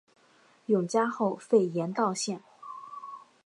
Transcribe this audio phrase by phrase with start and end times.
[0.65, 2.41] 永嘉后废严道县。